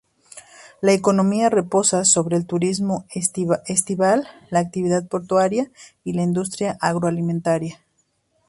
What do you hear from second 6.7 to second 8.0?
agroalimentaria.